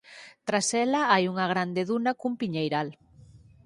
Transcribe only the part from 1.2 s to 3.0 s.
unha grande duna cun piñeiral.